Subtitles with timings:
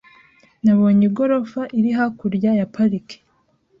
[0.63, 3.17] Nabonye igorofa iri hakurya ya parike